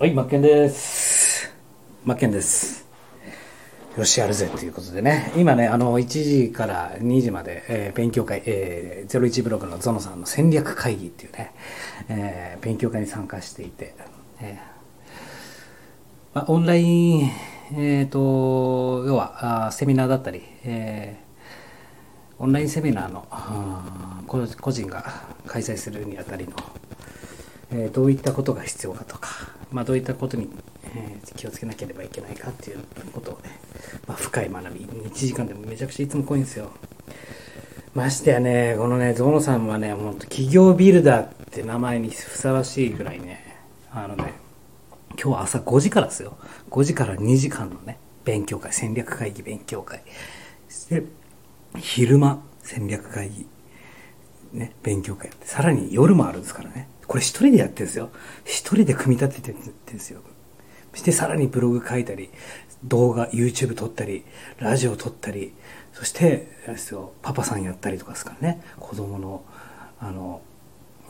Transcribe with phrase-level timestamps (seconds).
[0.00, 1.52] はい、マッケンです。
[2.06, 2.86] マッケンです。
[3.98, 11.52] よし、やるぜということでね、今ね、あの、1時から2時まで、えー勉強会、えー、01ブログのゾノさんの戦略会議っていうね、
[12.08, 13.94] えー勉強会に参加していて、
[14.40, 17.30] えーまあ、オンライン、
[17.76, 25.04] えっ、と、要は、あセミナーだったり、えーオンラインセミナーのあー個人が
[25.46, 26.52] 開催するにあたりの、
[27.72, 30.48] えーどういったことが必要かとか、まあ、どういったことに、
[30.94, 32.80] えー気をつけなければいけないかっていう
[33.12, 33.50] ことをね、
[34.06, 36.70] まあ、深い学び1時間でもめちゃくちゃいつも濃いんですよ。
[37.94, 43.44] ましてやねこのねゾノさんはね本当企業ビルダーって名前にふさわしいぐらいね
[43.90, 44.34] あのね
[45.22, 46.36] 今日朝5時からですよ。
[46.70, 50.02] 5時から2時間のね勉強会戦略会議勉強会。
[50.90, 51.04] で
[51.78, 53.46] 昼間戦略会議
[54.52, 56.88] ね、勉強会、さらに夜もあるんですからね。
[57.10, 58.10] これ一人でやってるんですよ。
[58.44, 60.20] 一人で組み立ててるんですよ。
[60.92, 62.30] そしてさらにブログ書いたり、
[62.84, 64.24] 動画、YouTube 撮ったり、
[64.60, 65.52] ラジオ撮ったり、
[65.92, 68.62] そして、ですよ、パパさんやったりとかですからね。
[68.78, 69.42] 子供の、
[69.98, 70.40] あの、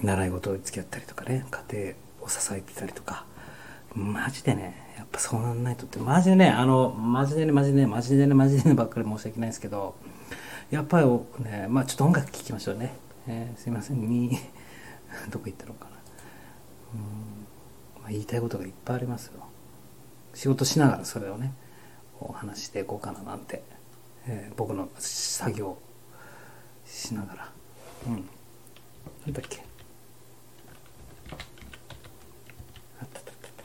[0.00, 3.26] 習い事を付き合ったりとかね、家庭を支えてたりとか。
[3.94, 9.96] マジでね、やっぱそうなんないとって、マジでね、あの、マジでね、マジでね、マジでね、マジでねばっかり申し訳ないですけど、
[10.70, 11.06] やっぱり
[11.44, 12.94] ね、まあちょっと音楽聴きましょうね。
[13.28, 14.38] えーすいません、に、
[15.28, 15.89] どこ行ったのか。
[18.00, 19.46] まあ、言いたいことがいっぱいありますよ。
[20.34, 21.52] 仕事しながらそれをね、
[22.20, 23.62] お話していこうかななんて、
[24.26, 25.78] えー僕の作業
[26.84, 27.52] しながら。
[28.06, 28.12] うん。
[28.14, 28.20] な
[29.30, 29.58] んだっけ。
[33.00, 33.64] あったあったあった。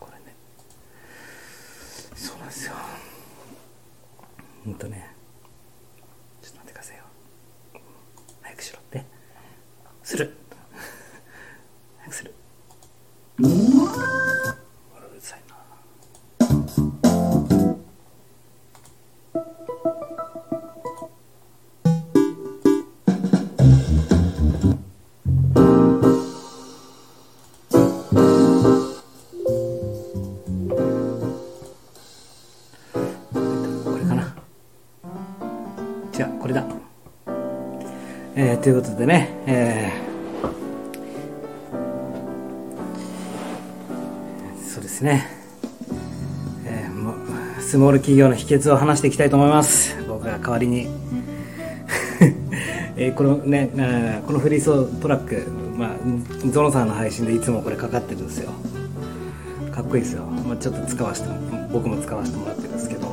[0.00, 0.34] これね。
[2.14, 2.72] そうなんですよ。
[4.64, 5.21] ほんとね。
[38.62, 40.12] ということでね、えー
[44.72, 45.26] そうですね、
[46.64, 47.14] えーも
[47.58, 50.00] うスモール企業の秘訣を話していきたいと思います。
[50.06, 50.86] 僕が代わりに。
[52.96, 55.88] えーこのね、このフリーソートラック、まあ、
[56.48, 58.52] ゾノさんの配信でいつもこれかかってるんですよ。
[59.72, 60.22] かっこいいですよ。
[60.22, 61.34] まあ、ちょっと使わせても、
[61.72, 63.08] 僕も使わせてもらってるんですけど。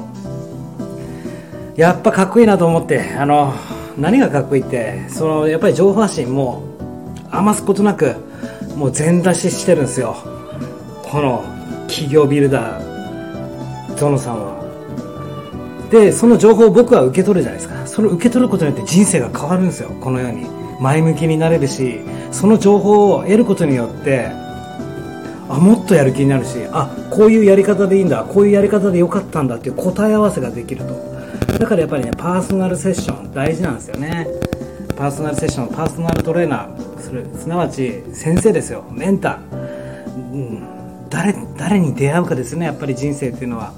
[1.76, 3.52] やっぱかっこいいなと思って、あの、
[4.00, 6.64] 何がかっこいいって、その、やっぱり情報発信も、
[7.32, 8.16] 余すことなく、
[8.76, 10.16] もう全出ししてるんですよ。
[11.04, 11.44] この、
[11.88, 14.60] 企業ビルダー、ゾノさんは。
[15.92, 17.86] で、その情報を僕は受け取るじゃないですか。
[17.86, 19.90] それを受け取ることによって人生が変わるんですよ。
[20.00, 20.48] このように。
[20.80, 22.00] 前向きになれるし、
[22.32, 24.30] その情報を得ることによって、
[25.50, 31.09] あもっとやる気になるしあこういうやり方でいいんだこういうやり方でよかったんだっていう答え合わせができると
[31.60, 34.28] だからやっぱりねパーソナルセッション大事なんですよね。
[34.96, 38.86] パーソナルセッションパーソナルトレーナーそれすなわち先生ですよ。
[38.92, 43.74] メンター、うん、誰誰に出会うかですねやっぱり人生っていうのは。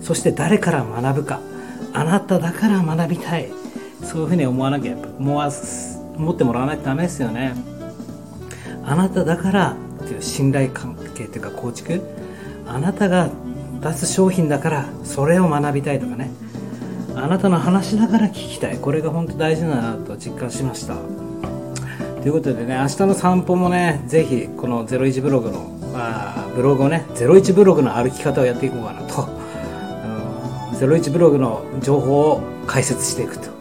[0.00, 1.40] そして誰から学ぶか。
[1.92, 3.48] あなただから学びたい。
[4.04, 5.50] そういうふうに思わなきゃ思わ
[6.16, 7.54] 思ってもらわないとダメですよね。
[8.84, 12.00] あなただからっていう信頼関係というか構築。
[12.68, 13.28] あなたが
[13.80, 16.30] 出す商品だからそれを学びたいとかね。
[17.16, 18.78] あなたの話だから聞きたい。
[18.78, 20.96] これが本当大事だなと実感しました。
[22.22, 29.22] ということでね明日の散歩もねぜひこの01ブログのあブログをね01ブログの歩き方をやっていこうかなと。
[29.22, 29.34] うん
[30.76, 33.54] 01ブログの情報を解説していくと。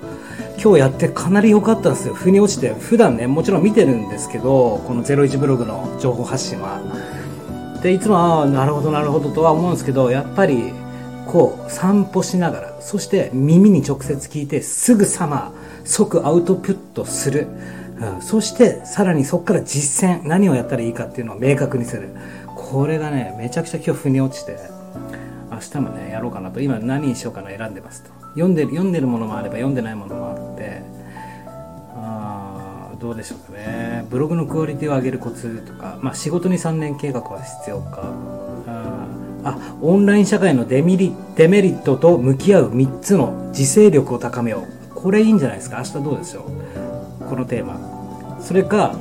[0.62, 2.14] 今日やってかなり良かったんですよ。
[2.14, 6.82] 腑に落ちて普段ねもちろん見てるんですけどこの01ブログの情報発信は。
[7.84, 10.72] でいつもああなるほどなるほどとは思うんですけどやっぱり
[11.34, 15.52] こう散歩しながらそして耳に直接聞いてすぐさま
[15.84, 17.48] 即アウトプットする、
[18.00, 22.10] うん、そしてさらにそこから実践何をやったらいいかっていうのを明確にする。
[22.56, 24.60] これがねめちゃくちゃ今日腑に落ちて
[25.52, 26.62] 明日もねやろうかなと。
[26.62, 28.12] 今何にしようかな選んでますと。
[28.36, 30.84] 読んでる読んでるものもあれば読んでないものもあって
[31.96, 34.06] あーどうでしょうかね。
[34.12, 38.43] ブログのクオリティを上げるコツとか、まあ、仕事に3年計画は必要か。
[39.44, 44.96] あオンライン社会のデメリデメリットと向き合う3つの自制力を高めよう。
[44.96, 45.78] これいいんじゃないですか？
[45.80, 46.46] 明日どうでしょ
[47.22, 47.26] う？
[47.26, 48.40] このテーマ。
[48.40, 48.96] それか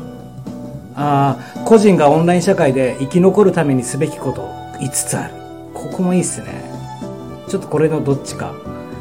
[0.95, 4.49] あ個人がオンライン社会で生き残るためにすべきこと
[4.79, 5.35] 5つある。
[5.73, 6.71] ここもいいっすね。
[7.49, 8.55] ちょっとこれのどっちか。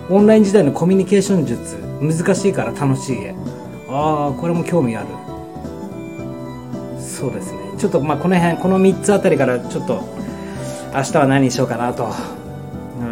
[0.10, 1.78] オンライン時代のコミュニケーション術。
[2.02, 3.36] 難しいから楽しいへ。
[3.90, 5.08] ああこれも興味ある。
[7.00, 7.60] そうですね。
[7.78, 10.02] ちょっとまあこの辺この3つあたりからちょっと
[10.94, 12.06] 明日は何にしようかなと、
[13.00, 13.04] う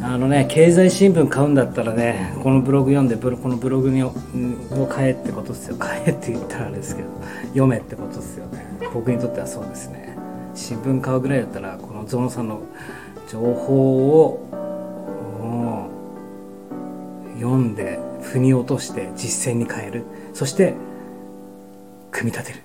[0.00, 4.12] ん、あのね経済新聞買うんだったらねこのブログ読んでこのブログにを
[4.90, 5.76] 買えってことですよ。
[5.76, 7.08] 買えって言ったらあれですけど
[7.48, 8.66] 読めってことですよね。
[8.92, 10.16] 僕にとってはそうですね。
[10.54, 12.62] 新聞買うぐらいだったらこのゾノさんの
[13.28, 14.40] 情報を
[17.36, 20.04] 読んで腑に落として実践に変える。
[20.32, 20.74] そして
[22.10, 22.60] 組み立てる。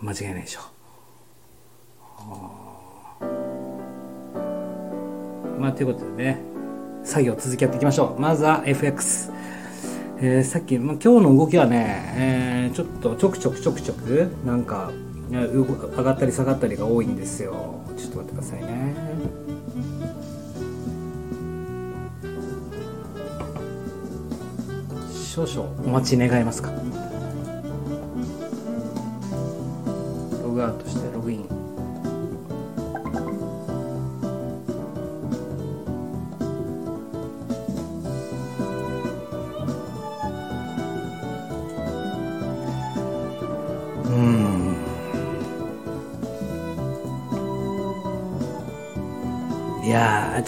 [0.00, 0.60] 間違いないでしょ。
[0.60, 0.77] う
[5.58, 6.40] まあということでね
[7.04, 8.20] 作業続きやっていきましょう。
[8.20, 9.32] まずは FX
[10.20, 14.90] えー、さっき、まあ、今日の動きはね、えー、ちょっとちょくちょくちょくちょくなんか
[15.30, 15.64] 上
[16.02, 17.80] がったり下がったりが多いんですよ。
[17.96, 18.96] ちょっと待ってくださいね。
[25.12, 26.72] 少々お待ち願えますか。
[30.42, 31.57] ログアウトしてログイン。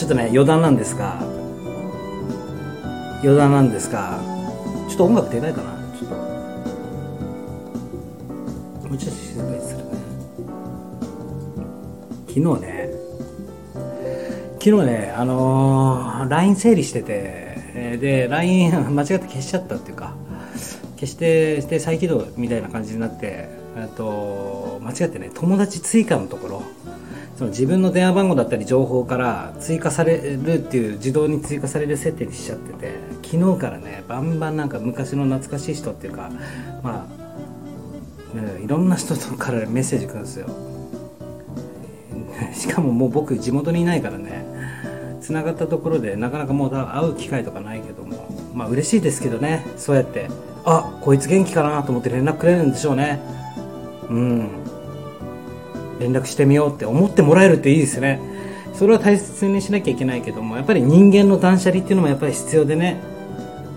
[0.00, 1.20] ちょっとね余談なんですが
[3.22, 4.30] 余談なんですが
[5.00, 6.14] と音楽出ないかなちょっと。
[8.88, 9.84] もうちょっと静かにするね。
[12.28, 12.90] 昨日ね
[14.62, 20.14] 昨日ねあのー、LINE 整理しててで LINE 間違って消しちゃったっていうか
[20.96, 23.48] 消してで再起動みたいな感じになって
[23.96, 26.49] と間違ってね友達追加のところ
[27.40, 36.30] その自分の電話番号だったり情報から追加されるっていう自動に追加される設定にしちゃってて昨日からねバンバンなんか昔の懐かしい人っていうか
[36.82, 40.48] まあいろんな人からメッセージ来るんですよ。
[42.52, 44.44] しかももう僕地元にいないからね
[45.22, 48.18] つながったところでなかなかもう会う機会とかないけども
[48.54, 50.28] まあ嬉しいですけどねそうやって
[50.66, 53.18] あこいつ元気かなと思って連絡くれるんでしょうね。
[54.10, 54.59] うん。
[56.00, 58.20] 連絡してみようって思ってもらえるっていいですね。
[58.74, 63.00] それは大切にしなきゃいけないけどもやっぱり人間の断捨離っていうのもやっぱり必要でね。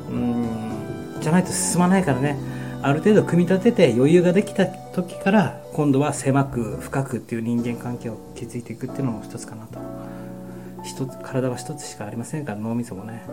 [0.09, 0.47] うん
[1.21, 2.37] じゃないと進まないからね。
[2.81, 9.79] ある程度組み立てて余裕ができた時から今度は狭く深くっていう人間関係を築いていくっていうのも一つかなと。
[10.83, 13.23] 一つ体は一つしかありませんから脳みそもね。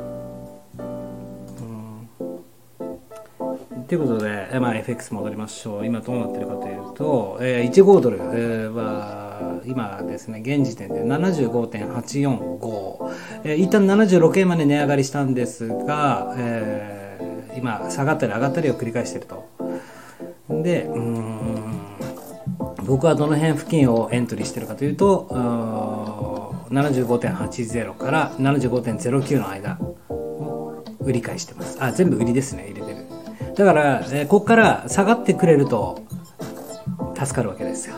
[3.90, 5.84] ということで、まあ、FX 戻りましょう。
[5.84, 19.48] 今どうなってるかというと、えー、1号ドル、は、今ですね、現時点で75.845、えー、一旦76円まで値上がりしたんですが、えー、今、下がったり上がったりを繰り返していると。
[20.48, 21.81] で、うん、
[22.87, 25.26] 僕はどの辺付近をエントリーしてるかというと、
[26.70, 31.76] 75.80から75.09の間を売り買いしてます。
[31.81, 32.89] あ、全部売りですね、入れて。
[33.56, 36.02] だから、えー、ここから下がってくれると
[37.14, 37.97] 助かるわけですよ。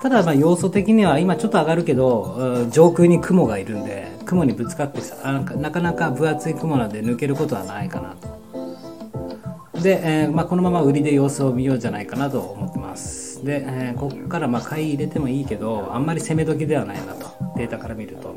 [0.00, 5.16] ただ、まあ、要素的には今ちょっと上がるけど、上空に雲がいるんで、雲にぶつかってさ、
[5.56, 9.80] なかなか分厚い雲なんで抜けることはないかなと。
[9.80, 13.44] で、えー、まあ、このまま売りで様子を見ようじゃないかなと思ってます。
[13.44, 17.26] で、えー、ここからま買い入れてもいいけど、あんまり攻め時ではないなと、
[17.56, 18.34] データから見ると。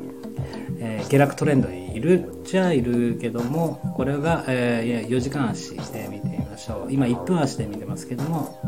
[0.79, 6.93] えー、下落トレンドにいるっちゃいるけども、これが、えー、4時間足で見てみましょう。
[6.93, 8.59] 今1分足で見てますけども、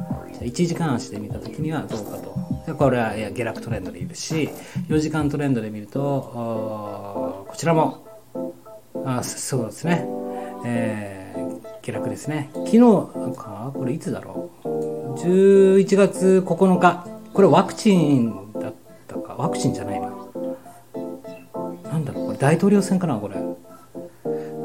[0.41, 2.39] 1時間足で見た時にはどうかと。
[2.75, 4.49] これは下落トレンドでいるし、
[4.89, 8.05] 4時間トレンドで見ると、こちらも、
[9.05, 10.05] あそうですね、
[10.65, 12.49] えー、下落ですね。
[12.53, 12.79] 昨日
[13.35, 14.69] か、これいつだろう
[15.19, 17.07] ？11月9日。
[17.33, 18.73] これワクチンだっ
[19.07, 19.35] たか？
[19.35, 20.18] ワクチンじゃないな。
[22.39, 23.35] 大統領選かなこれ。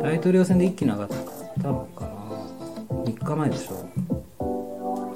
[0.00, 1.68] 大統領選で一気に上がった。
[1.68, 2.08] のかな。
[3.04, 3.88] 3日前でしょ。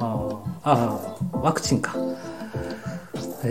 [0.01, 1.39] ああ。
[1.41, 1.95] ワクチンか。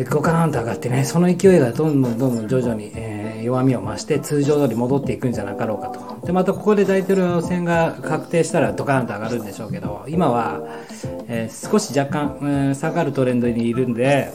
[0.09, 1.05] ゴカーンと上がってね。
[1.05, 6.25] その勢いがどんどんどんどん徐々に、えー、弱みを増して通常通り戻っていくんじゃなかろうかと。
[6.25, 10.61] でまたここで大統領選が確定したらドカーンと上がるんでしょうけど今は、
[11.29, 14.33] えー、少し若干、えー、下がるトレンドにいるんで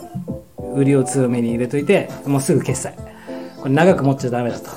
[0.75, 3.02] 売りを強めに入れといてもうすぐ決済。
[3.63, 4.71] これ長く持っちゃダメだと。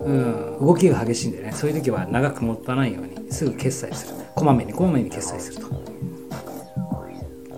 [0.00, 4.14] うん、動きが激しいんでね、そういう時は長く持たないように、すぐ決済する。
[4.34, 5.66] こまめにこまめに決済すると。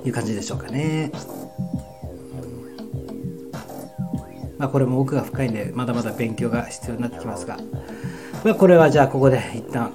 [0.04, 1.12] いう感じでしょうかね。
[4.58, 7.58] まあ、これも奥が深いんで、まだまだ勉強が必要になってきますが、
[8.44, 9.92] まあ、これはじゃあここで一旦、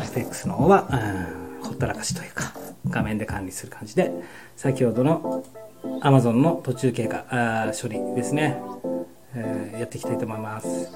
[0.00, 0.88] FX の方は、
[1.62, 2.54] ほったらかしというか、
[2.88, 4.10] 画面で管理する感じで、
[4.56, 5.44] 先ほどの
[6.00, 8.58] Amazon の途中経過あ処理ですね、
[9.34, 10.92] えー、やっていきたいと思います。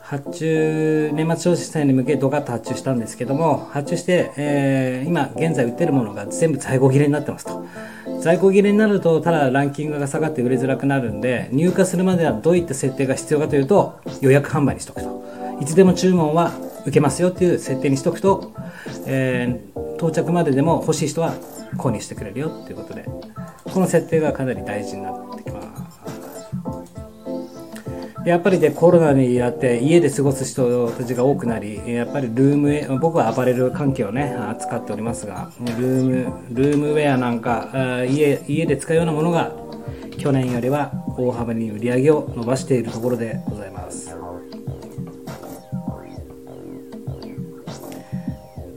[0.00, 7.64] 発注、年末消費祭に向けドカッと発注したんですけども、発注して、えー、今現在売ってるものが全部在庫切れになってますと。
[8.20, 15.24] 在庫切れになると、ただランキングが下がって売れづらくなるんで、入荷するまではどういった設定が必要かというと、予約販売にしとくと。
[15.60, 16.52] いつでも注文は
[16.82, 18.52] 受けますよっていう設定にしとくと、
[19.06, 21.34] えー、到着まででも欲しい人は
[21.78, 23.04] 購入してくれるよっていうことで、
[23.72, 25.23] この設定がかなり大事になって
[28.24, 39.52] やっぱりでコロナにやって家で過ごす人たちが多くなり、やっぱりルーム、僕はアパレル関係をね、扱っておりますが、ルーム、ルームウェアなんか、家、家で使うようなものが
[40.18, 44.08] 去年よりは大幅に売り上げを伸ばしているところでございます。
[44.08, 44.18] やっ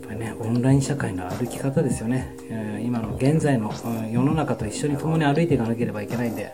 [0.07, 2.36] ぱりね、オンライン社会の歩き方ですよね。
[2.83, 3.73] 今の現在の
[4.11, 6.51] 世の中と一緒に共に歩いていかなければいけないんで、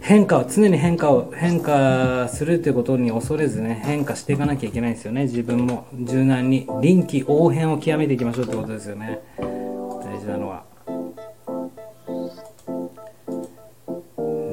[0.00, 5.22] 変化を常に変化を変化するということに恐れずね変化していかなきゃいけないんですよね。
[5.22, 9.20] 自分も柔軟に臨機応変を極めていきましょうってことですよね。
[9.38, 10.64] 大事なのは。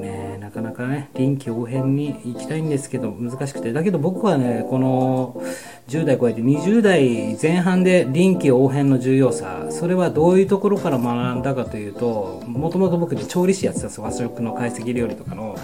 [0.02, 3.74] ねなかなかね臨機応変に行きたいんですけど難しくて。
[3.74, 5.42] だけど僕はねこの
[5.88, 15.58] 10代超えて20代前半で臨機応変の重要さそれはどういうところから学んだかというともともと僕で調理師やってたんです和食の懐石料理とかの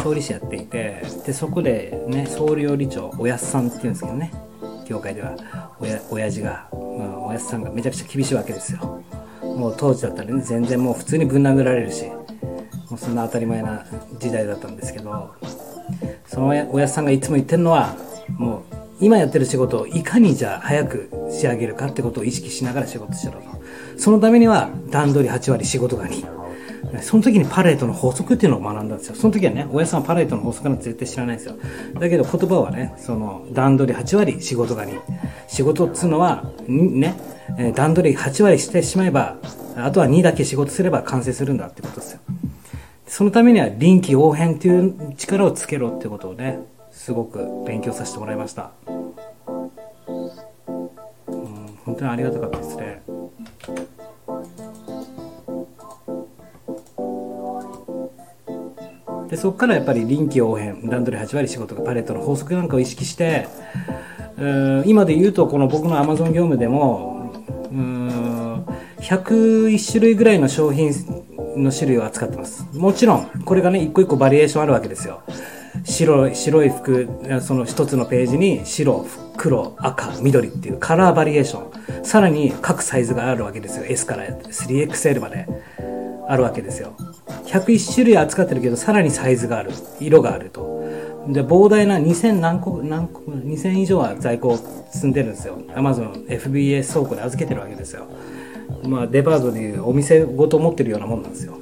[0.00, 4.32] 調理師やっていてでそこでね総料理長おやっさんっていうんですけどね
[4.86, 9.02] 業界ではおや親父が、まあ、おやっさんがめちゃくちゃ厳しいわけですよ。
[9.40, 13.84] もう当時だったらね全然もう普通にぶん殴られるしもうそんな当たり前な
[14.18, 15.34] 時代だったんですけど
[16.26, 17.94] そのおやっさんがいつも言ってるのは
[18.36, 23.38] もう今やってる仕事をいかにじゃあ早く仕上げるかってことを意識しながら仕事しろと。
[23.96, 26.44] そのためには段取り8割仕事が2。
[27.00, 29.16] その時にパレートの法則っていうのを学んだんですよ。
[29.16, 31.56] その時はね、親さんはパレートの法則なんて絶対知らないんですよ。
[31.98, 35.00] だけど言葉はね、その段取り8割仕事が2。
[35.48, 37.16] 仕事っつうのは、ね、
[37.74, 39.38] 段取り8割してしまえば、
[39.76, 42.20] あとは2だけ仕事すれば完成するんだってことですよ。
[43.06, 46.60] そのためには臨機応変っていう力をつけろってことをね、
[47.04, 49.12] すごく勉強させてもらいました、うん、
[51.84, 53.02] 本当にありがたかったですね。
[59.28, 63.48] でそこからやっぱり臨機応変段取り8割仕事がパレットの法則なんかを意識して
[64.86, 67.30] 今で言うとこの僕のアマゾン業務でも
[67.70, 68.64] うん
[69.00, 70.90] 101種類ぐらいの商品
[71.54, 72.66] の種類を扱ってます。
[72.72, 75.20] もちろんこれがね一個一個バリエーションあるわけですよ。
[75.82, 77.08] 白い白い服
[77.40, 82.04] その一つのページに白黒赤緑っていうカラーバリエーション。
[82.04, 83.84] さらに各サイズがあるわけですよ。
[83.86, 85.46] S から 3XL まで
[86.28, 86.94] あるわけですよ。
[87.46, 89.72] 101種類扱ってるけどさらにサイズがある。
[90.00, 90.82] 色があると。
[91.28, 94.58] で膨大な2000何個何個2000以上は在庫を
[94.90, 95.58] 積んでるんですよ。
[95.74, 98.06] Amazon FBA 倉庫で預けてるわけですよ。
[98.86, 101.54] まあデパートでいうお店ごと持ってるようなもんなんですよ。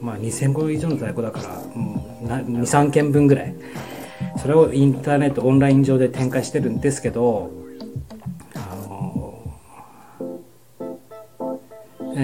[0.00, 2.10] まあ2000個以上の在庫だから、うん
[2.60, 3.54] 23件分ぐらい。
[4.40, 7.50] それをインターネットオンライン上で展開してるんですけど
[8.54, 9.58] あの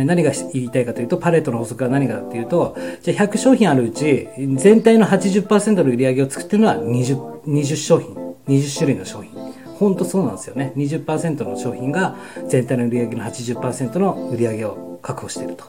[0.04, 8.14] 何が言いたいかというとパレットの法則は何かというとじゃあ100商品あるうち全体の80%の売り上げを作ってるのは 20, 20商品
[8.48, 9.32] 20種類の商品。
[9.78, 10.72] 本当そうなんですよね。
[10.76, 12.16] 20%の商品が
[12.48, 15.64] 全体の売り上げの80%の売り上げを確保していると。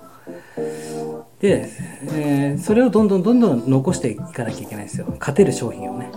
[1.40, 1.70] で、
[2.16, 5.06] えー、それをどんどんどんどん残していかなきゃいけないんですよ。
[5.20, 6.12] 勝てる商品をね、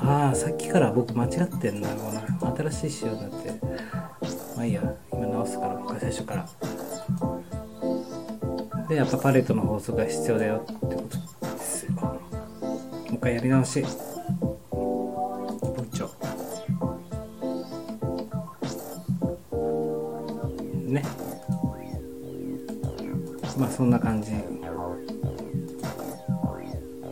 [0.00, 2.22] うん、ああさっきから僕間違ってんだろうな。
[2.70, 3.52] 新しい仕様になって。
[4.56, 4.82] まあいいや。
[5.12, 6.48] 今直すからもう一回最初から。
[8.88, 11.92] でやっぱパレットの法則が必要だよってことですよ。
[11.92, 12.18] も
[13.10, 13.84] う一回やり直し。
[20.88, 21.02] ね。
[23.58, 24.32] まあそんな感じ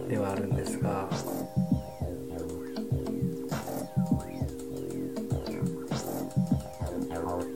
[0.08, 1.08] ではあるんですが。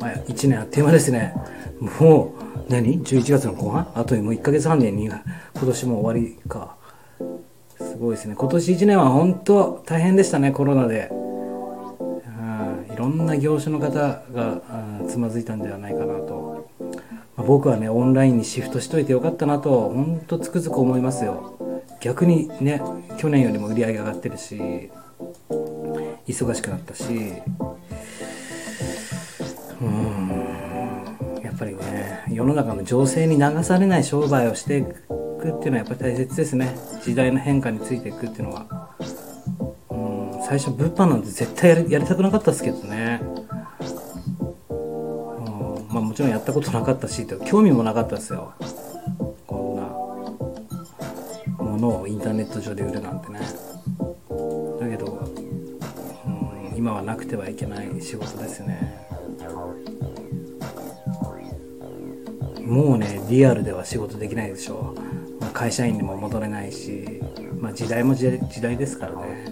[0.00, 1.35] まあ1年あっという間ですね。
[1.81, 2.35] も
[2.69, 3.88] う何 ?11 月の後半？
[3.95, 5.23] あともう1ヶ月半で今
[5.55, 6.76] 年も終わりか。
[7.79, 8.35] すごいですね。
[8.37, 11.11] 今年1年は本当大変でしたねコロナで。
[12.93, 14.62] いろんな業種の方が
[15.09, 16.53] つまずいたんではないかなと、
[17.46, 21.58] 僕はねオンラインにシフトしといてよかったなと本当つくづく思いますよ。
[22.00, 22.82] 逆にね
[23.18, 24.90] 去年よりも売り上げ上がってるし
[26.26, 27.04] 忙しくなったし。
[29.80, 30.44] うん。
[31.42, 34.94] やっぱりね世の中の情勢に流されない商売をしていくっ
[35.60, 36.74] ていうのはやっぱり大切ですね。
[37.02, 38.90] 時代の変化についていくっていうのは。
[39.90, 39.94] う
[40.38, 40.42] ん。
[40.44, 43.13] 最初物販なんて絶対やりやりたくなかったですけどね。
[46.44, 48.52] ったことなかったし興味もなかったですよ。
[49.46, 49.74] こ
[51.56, 53.40] んなものをインターネット上で売るなんてね。
[54.78, 55.06] だけど、
[56.26, 59.02] うん、今はなくてはいけない仕事ですね。
[62.60, 64.94] もうねリアルでは仕事できないでしょ。
[64.94, 67.22] う、まあ、会社員にも戻れないし、
[67.58, 69.46] まあ、時代も時代ですからね。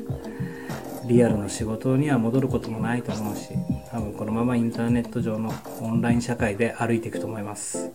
[1.06, 3.48] リアルの仕事には戻ることもないと思うし。
[3.92, 7.92] 多分このままインターネット上のオンライン社会で歩いていくと思います。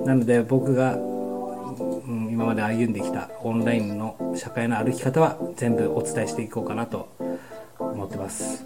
[0.00, 7.08] なので僕が、うん、今まで歩んできたオンラインの社会の歩き方は全部お伝えしていこうかなと
[7.78, 8.64] 思ってます。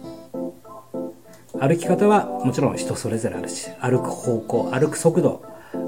[1.60, 5.44] 歩き方はもちろん人それぞれあるし歩く方向歩く速度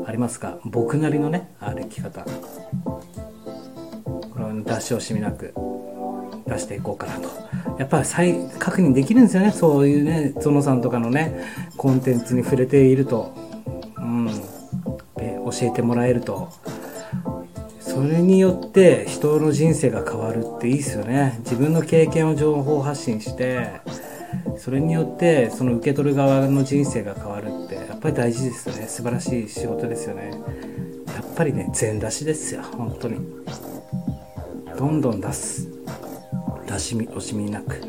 [0.06, 2.26] ありますが僕なりのね歩き方。
[2.84, 3.00] こ
[4.38, 5.54] れを出し惜しみなく
[6.46, 7.43] 出していこうかなと
[7.78, 9.50] やっぱり再確認できるんですよね。
[9.50, 11.44] そういうねゾノさんとかのね
[11.76, 13.34] コンテンツに触れていると。
[13.98, 14.30] うん。
[15.44, 16.48] 教えてもらえると。
[17.78, 21.36] それによって人の人生が変わるっていいですよね。
[21.40, 23.80] 自分の経験を情報発信して
[24.56, 28.86] それによってその受け取る側の人生が変わるってやっぱり大事ですよね。
[28.88, 30.30] 素晴らしい仕事ですよね。
[31.06, 32.62] やっぱりね全出しですよ。
[32.62, 33.16] 本当に。
[34.76, 35.73] どんどん出す。
[36.74, 37.80] 出し惜しみなく、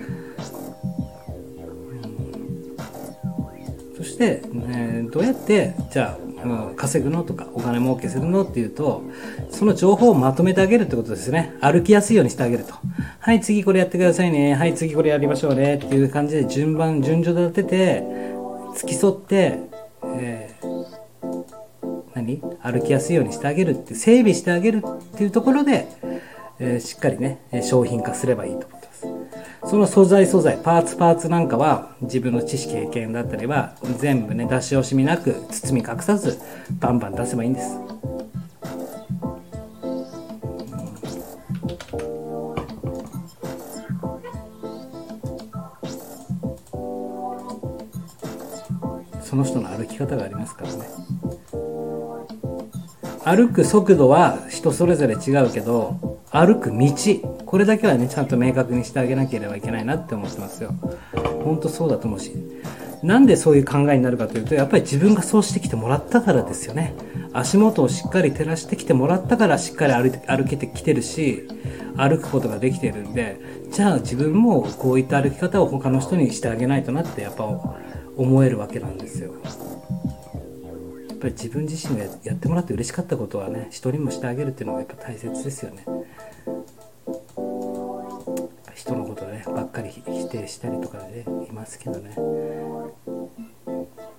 [3.98, 9.04] そして、ね、どうやってじゃあ稼ぐのとかお金儲けするのっていうと
[9.50, 12.74] その情報をまとめてあげるってことですね歩きやすいようにしてあげると
[13.20, 14.54] はい、次これやってくださいね。
[14.54, 15.78] はい、次これやりましょうね。
[15.78, 18.04] っていう感じで順番、順序立てて、
[18.76, 19.62] 付き添って、
[20.20, 20.86] えー、
[22.14, 22.40] 何？
[22.62, 25.88] 歩きやすいようにしてあげるって、整備してあげるっていうところで、
[26.60, 28.68] えー、しっかりね、商品化すればいいと。
[29.68, 36.40] その素材素材、パーツパーツなんかは自分の知識経験だったりは全部ね、出し惜しみなく包み隠さず
[36.80, 37.80] バンバン出せばいいんです。
[49.22, 50.88] その人の歩き方がありますからね
[53.26, 56.94] 歩く速度は人それぞれ違うけど歩く道。
[57.46, 60.74] これだけはねちゃんと明確にしてあげなければいけないなって思ってますよ。
[61.46, 62.34] 本当そうだと思うし。
[63.04, 66.94] なんでそういう考えになるかというとやっぱり自分がそうしてきてもらったからですよね。
[67.34, 71.48] 足元をしっかり照らしてきてもらったからしっかり歩歩けてきてるし
[71.96, 73.40] 歩くことができてるんで
[73.72, 77.44] じゃあ自分もこういった歩き方を他の人にしてあげないとなってやっぱ
[78.16, 79.34] 思えるわけなんですよ。
[81.10, 85.86] やっぱり自分自身がやってもらって嬉しかったことはね人にもしてあげるっていうのがやっぱ大切ですよね。
[88.74, 92.16] 人のことねばっかり否定したりとかで、ね、いますけどね。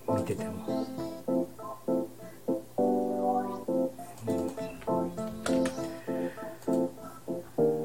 [0.09, 0.87] 見てても。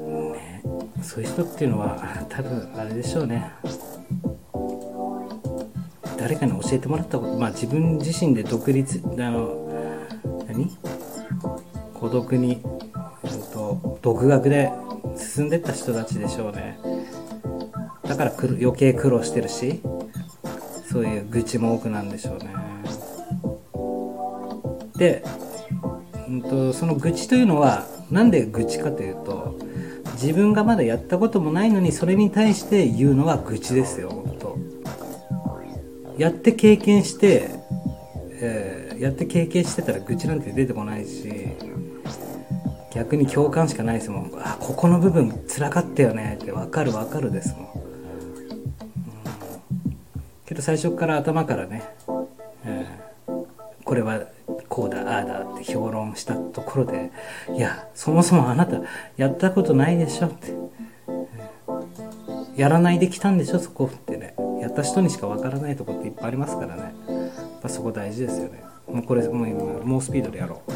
[0.04, 0.32] うん。
[0.32, 0.62] ね。
[1.02, 3.52] そういう人っていうのは多分あれでしょうね。
[6.16, 9.68] 誰かに教えてもらったことまあ自分自身で独立あの
[10.46, 10.70] 何？
[11.94, 12.60] 孤独に、
[14.02, 14.72] 独学で
[15.16, 16.78] 進んでった人たちでしょうね。
[18.02, 19.80] だから余計苦労してるし
[20.90, 22.48] そういう愚痴も多くなんでしょうね。
[24.96, 25.24] で、
[26.28, 29.58] うんと、その愚痴というのは何で愚痴かというと
[30.14, 34.10] 自分がまだやったこともないのにそれに対して言うのは愚痴ですよ
[34.40, 34.58] と。
[36.18, 37.48] やって経験して、
[38.32, 41.71] えー、やって経験してたら愚痴なんて出てこないし。
[42.94, 44.30] 逆に共感しかないですもん。
[44.36, 46.38] あここの部分辛かったよね。
[46.40, 47.70] って分かる分かるですもん、うん、
[50.46, 51.82] けど最初から頭からね、
[52.64, 53.44] えー、
[53.84, 54.20] これは
[54.68, 57.10] こうだああだって評論したところで
[57.54, 58.80] いやそもそもあなた
[59.16, 60.54] やったことないでしょって、
[62.56, 64.34] やらないできたんでしょそこってね。
[64.60, 66.82] やった人にしかわからないとこっていっぱいありますからね。
[66.82, 66.92] やっ
[67.62, 68.62] ぱそこ大事ですよね。
[68.86, 70.71] もうこれもう今猛スピードでやろう。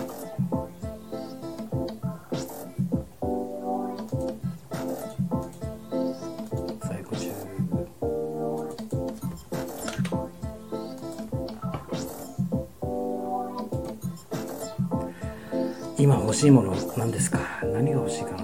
[16.36, 17.38] しいもの何ですか？
[17.72, 18.36] 何が欲しいかな？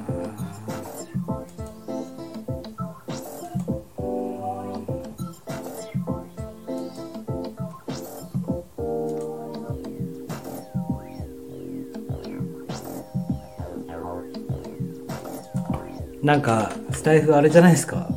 [16.23, 18.09] なんかスタイフあれじゃないですか？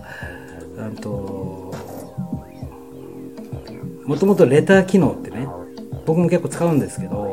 [0.77, 1.73] あと
[4.05, 5.47] もともとレター機能ってね
[6.05, 7.24] 僕も結構使うんですけど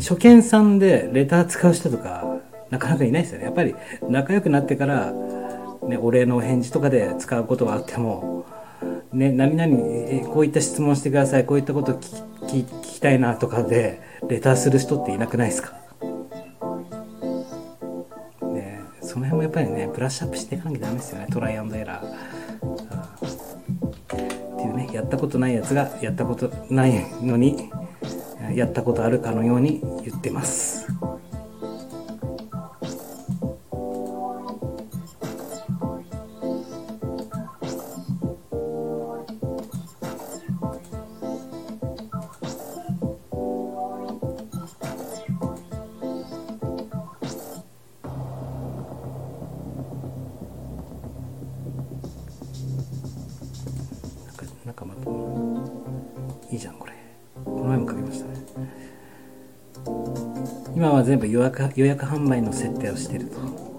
[0.00, 2.24] 初見さんでレター使う人とか
[2.70, 3.44] なかなかいないですよね。
[3.46, 3.74] やっぱり
[4.08, 5.12] 仲良くなってから、
[5.86, 8.44] ね、お礼のお返事とかで使うことがあっても
[9.12, 11.44] ね、何々こういった質問してください。
[11.44, 12.06] こういったこと聞き
[12.46, 15.74] 聞聞きたいなとかでレターする人っていなくないですか？
[18.52, 21.26] ねその辺もやっぱりねブラッシュアップしていかなきゃダメですよね。
[21.30, 22.06] トライアンドエラー。
[22.06, 22.10] っ
[24.56, 27.70] ていうねやったことないやつがやったことないのに
[28.54, 30.79] やったことあるかのように言ってます。
[61.30, 63.69] 予約予約販売の設定をしてると。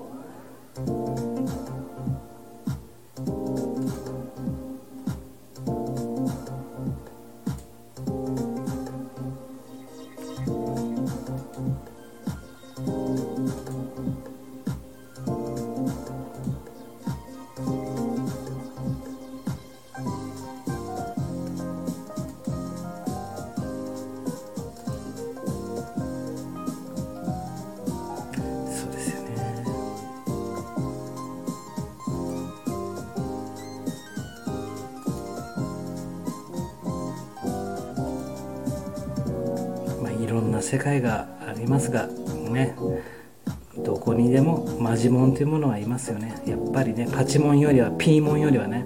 [47.82, 48.86] りはピーモンよりはね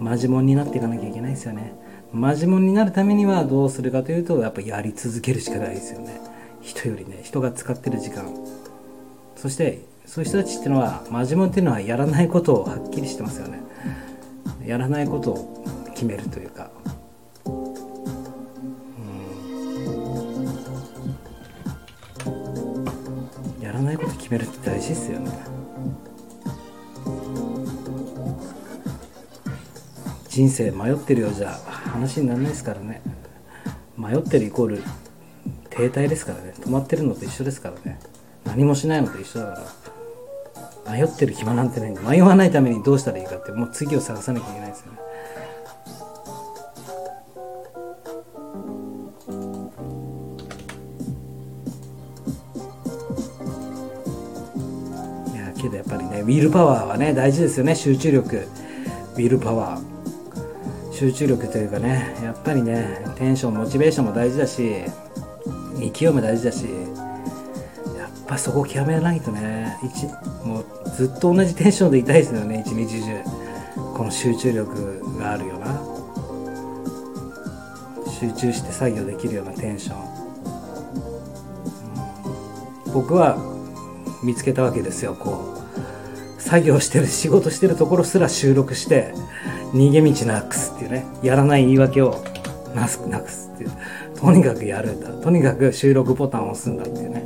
[0.00, 1.74] マジモンになっていかなきゃいけないですよね。
[2.12, 6.20] マジモンになるためにはどうするかというとやっぱやり続けるしかないですよね。
[6.60, 8.34] 人よりね人が使ってる時間。
[9.36, 13.60] そしてそういう人たちっていうのはマジモンっていうのはやらないことをはっきりしてますよね。
[14.66, 16.70] やらないことを決めるというか。
[17.46, 17.50] う
[23.60, 23.62] ん。
[23.62, 25.49] やらないこと決めるって大事ですよね。
[30.30, 31.50] 人生迷ってるよじゃ
[31.92, 33.02] 話にならないですからね。
[33.98, 34.82] 迷ってるイコール
[35.70, 36.54] 停滞ですからね。
[36.56, 37.98] 止まってるのと一緒ですからね。
[38.44, 39.60] 何もしないのと一緒だか
[40.86, 40.92] ら。
[40.92, 44.98] 迷ってる暇なんてないんで迷わないためにどうしたらいいかってもう次を探さなきゃいけないですよね。
[55.34, 57.74] いやけどやっぱりねウィルパワーはね大事ですよね。
[57.74, 58.46] 集中力。
[59.16, 59.99] ウィルパワー
[61.00, 64.84] 集中力というかねやっぱりねテンションモチベーションも大事だし
[65.78, 70.06] 勢いも大事だしやっぱそこ極めないとね一
[70.46, 73.18] もうずっと同じテンションでいたいですよね一日中。
[73.96, 75.80] この集中力があるような。
[78.10, 79.96] 集中して作業できるようなテンション、
[82.92, 83.38] 僕は
[84.22, 85.59] 見つけたわけですよこう。
[86.40, 89.12] 作業してる仕事してるところすら収録して
[89.72, 92.24] 逃げ道なくすっていうねやらない言い訳を
[92.74, 93.70] なくすっていう。
[94.16, 95.10] とにかくやるんだ。
[95.22, 97.24] とにかく収録ボタンを押すんだっていうね。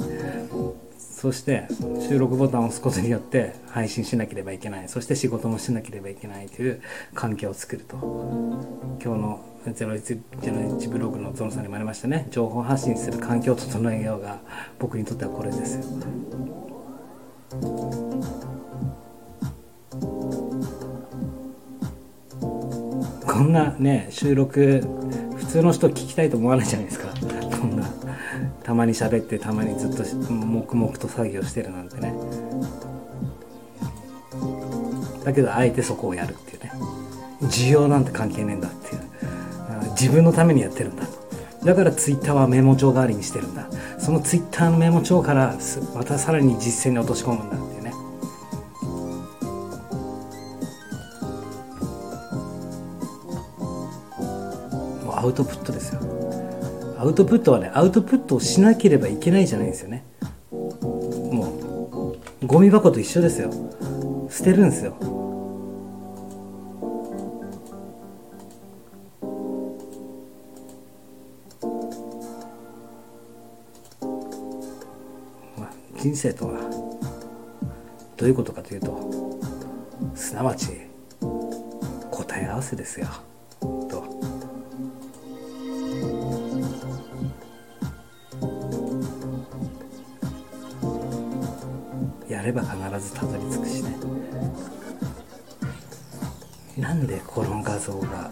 [0.99, 1.67] そして
[2.07, 4.89] 収録ボタンを押すことによって配信しなければいけない。
[4.89, 6.83] そして仕事もしなければいけないという
[7.15, 7.97] 環境を作ると。
[9.03, 12.29] 今日の01 01ブログのゾノさんにもありましたね。
[12.31, 14.39] 情報発信する環境を整えようが
[14.79, 15.85] 僕にとってはこれですよ。
[23.35, 24.81] こんなね収録
[25.37, 27.09] 普通の人聞きたいと思わないじゃないですか。
[27.59, 27.85] こんな。
[28.63, 32.15] たまに喋ってたまにずっと黙々と作業してるなんてね。
[35.25, 36.73] だけどあえてそこをやるっていうね。
[37.43, 39.01] 需要なんて関係ねえんだっていう。
[40.01, 41.05] 自分のためにやってるんだ。
[41.05, 43.69] とだからツイッターはメモ帳代わりにしてるんだ。
[43.99, 45.57] そのツイッターのメモ帳から
[45.97, 47.64] またさらに実践に落とし込むんだ。
[55.25, 56.01] アウトプットですよ。
[56.99, 60.05] アウトプットはねアウトプットをしなければいけないじゃないんですよね。
[60.53, 63.51] もうゴミ箱と一緒ですよ。
[64.29, 64.95] 捨てるんですよ。
[75.97, 76.61] 人生とは
[78.19, 79.41] どういうことかというと
[80.15, 80.69] すなわち
[82.11, 83.07] 答え合わせですよ。
[92.45, 93.97] れば必ずたどり着くしね。
[96.79, 98.31] なんでこの画像が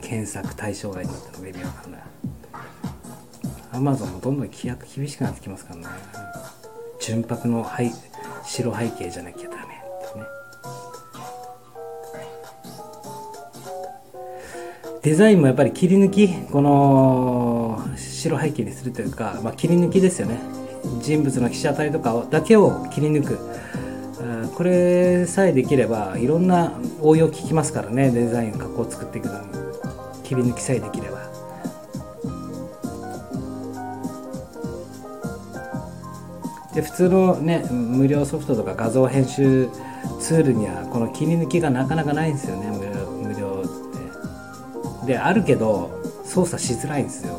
[0.00, 2.00] 検索対象外になったのか意味わかんない
[3.72, 5.86] アマゾンもどんどん規約厳しくなってきますからね。
[7.00, 7.90] 純白の背
[8.44, 9.66] 白背景じゃなきゃダメっ
[10.12, 10.24] てね。
[15.02, 20.55] デザインもやっぱり切り抜きこの白背景にするというか、まあ、切り抜きですよね。
[21.00, 23.38] 人物の被写体とかだけを切り抜く。
[24.54, 26.72] これさえできればいろんな
[27.02, 28.10] 応用効きますからね。
[28.10, 29.48] デザイン加工を作っていくのに。
[30.24, 31.18] 切り抜きさえできれば。
[36.74, 39.68] で普通のね無料ソフトとか画像編集
[40.20, 42.66] ツールにはこの切り抜きがなかなかないんですよね。
[42.70, 45.06] 無料無料って。
[45.06, 47.34] であるけど操作しづらいんですよ。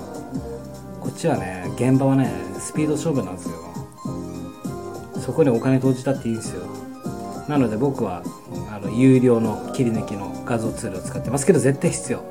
[1.01, 2.31] こっちはね現場はね
[2.77, 3.55] ピード勝負なんですよ。
[5.19, 6.61] そこにお金投じたっていいんですよ。
[7.49, 8.21] なので僕は
[8.71, 12.23] あの有料の切り抜きの画像ツールを使ってますけど絶対必要。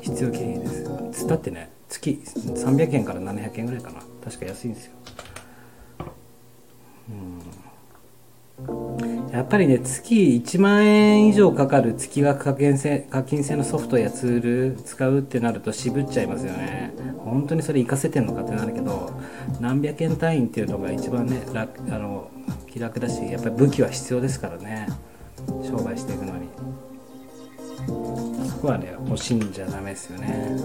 [0.00, 0.68] 必要経費で
[1.12, 1.26] す。
[1.26, 4.00] だってね月300円から700円ぐらいかな。
[4.24, 4.92] 確か安いんですよ。
[9.38, 16.92] やっぱりね月1万円以上かかる月額課金制課金制のソフトやツール使うってなると渋っちゃいますよね。
[17.18, 19.12] 本当にそれ活かせてんのかってなるけど
[19.60, 22.28] 何百円単位っていうのが一番ね楽あの
[22.66, 24.88] 気楽だしやっぱり武器は必要ですからね。
[25.62, 26.48] 商売していくのに。
[28.50, 30.56] そこはね惜しいんじゃダメですよね。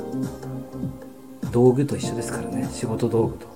[1.51, 2.67] 道具と一緒ですからね。
[2.71, 3.52] 仕事道具と。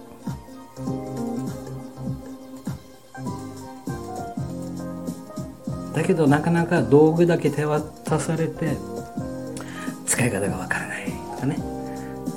[5.98, 8.78] だけどなかなか道具だけ手渡されて
[10.06, 11.58] 使い方がわからないとかね。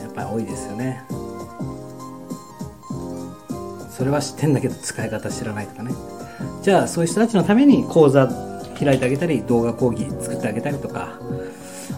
[0.00, 1.02] やっぱ多いですよね。
[3.90, 5.92] それは知ってんだけど使い方知らないとかね。
[6.62, 8.28] じゃあそういう人たちのために講座
[8.82, 11.20] 開いてあげたり動画講義作ってあげたりとか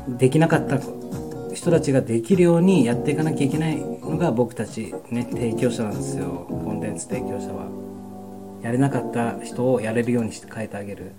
[0.09, 0.81] できなかった
[1.55, 6.45] 人たちができるようにやっていかなきゃいけないのが僕たちね提供者なんですよ。
[6.49, 7.71] コンテンツ提供者は。
[8.63, 11.13] やれなかった人をやれるようにして変えてあげる。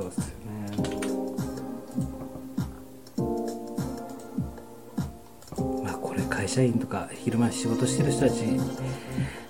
[0.00, 0.32] そうですよね。
[5.82, 8.44] まあこれ会社員とか昼間仕事してる人たち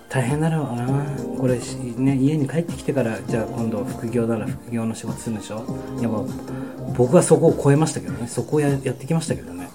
[0.09, 1.05] 大変だろうな。
[1.39, 1.59] これ
[1.99, 5.67] ね家に帰ってきてからじゃあ今度副業なら副業の仕事するんでしょ？
[5.99, 6.29] いやもう
[6.97, 8.27] 僕はそこを超えましたけどね。
[8.27, 9.69] そこをややってきましたけどね。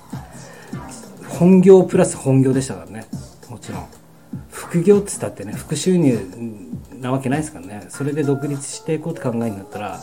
[1.29, 3.05] 本業プラス本業でしたからね。
[3.47, 3.85] もちろん。
[4.49, 6.19] 副業っつったってね副収入
[6.99, 7.85] なわけないですからね。
[7.89, 9.99] それで独立していこうって考えになったら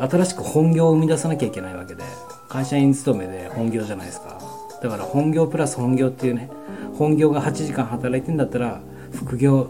[0.00, 2.02] 新しく本業を生み出さなきゃいけないわけで
[2.48, 4.40] 会社員勤めで本業じゃないですか。
[4.82, 6.48] だから本業プラス本業っていうね
[6.96, 8.80] 本業が8時間働いてんだったら
[9.12, 9.68] 副業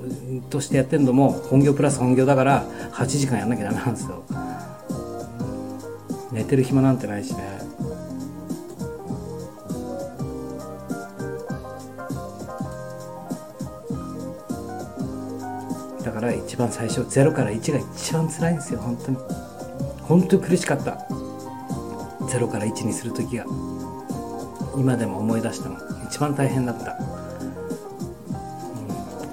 [0.51, 4.23] としてやってんのも本業プラス本業だから8時間やんなきゃダメなんですよ。
[6.31, 7.61] 寝てる暇なんてないしね。
[16.05, 19.50] だから一番最初0から1が一番辛いんですよ本当に。
[20.11, 21.07] 本当に苦しかった。
[22.27, 23.44] 0から1にする時が
[24.77, 26.96] 今でも思い出しても一番大変だった、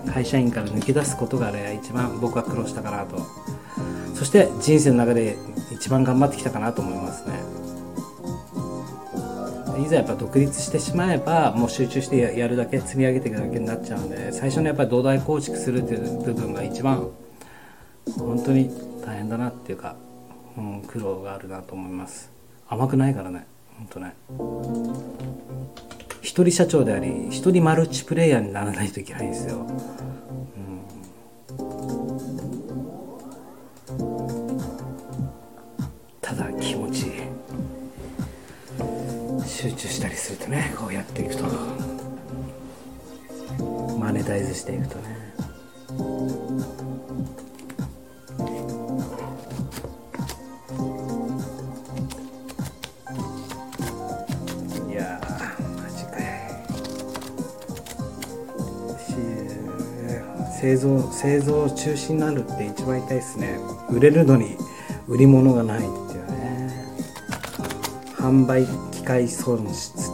[0.05, 3.17] うん会社員から抜け出すことがね一番僕は苦労したかなと。
[4.15, 5.37] そして人生の中で
[5.71, 7.39] 一番頑張ってきたかなと思いますね。
[9.83, 17.09] いざやっぱ独立してしまえばもう集中してややるだけ積み上げていくだけになっちゃうんで最初のやっぱり土台構築するっていう部分が一番
[18.17, 18.69] 本当に
[19.05, 19.95] 大変だなっていうか、
[20.57, 22.29] うん、苦労があるなと思います。
[22.67, 23.45] 甘くないからね。
[23.77, 24.13] 本当ね。
[26.21, 29.65] 一人社長であり一人マルチプレイヤーにならないといけないんですよ、
[36.21, 37.05] ただ気持ち
[39.45, 41.45] 集中したりするとねこうやっていくと。
[43.97, 45.16] マネタイズしていくとね。
[60.67, 63.57] 製造製造中止になるって一番痛いですね。
[63.89, 64.57] 売れるのに
[65.07, 66.69] 売り物がないっていうね。
[68.17, 70.06] 販売機械損失。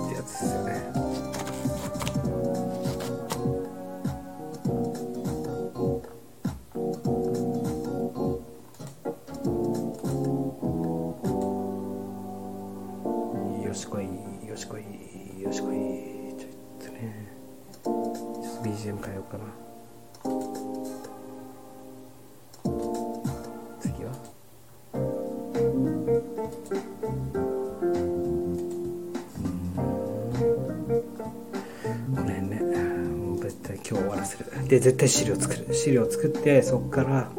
[34.83, 35.73] 絶対資料作る。
[35.73, 37.31] 資料作ってそこから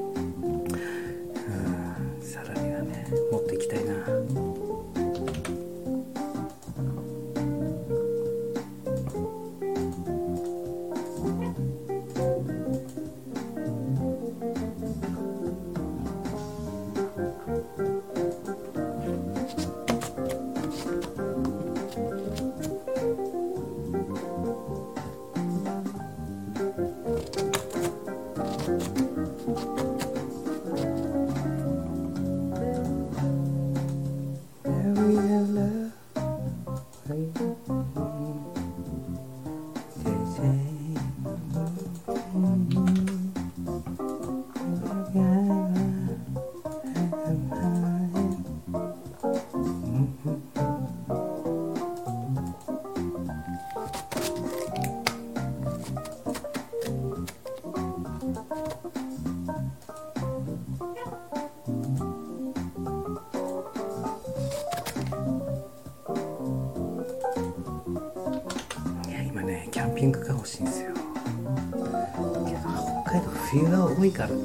[73.54, 74.36] 冬が多いからな。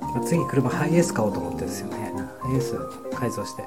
[0.00, 2.12] まあ次車ハイエース買おうと思ってるんですよね。
[2.40, 2.74] ハイエース
[3.16, 3.62] 改造して。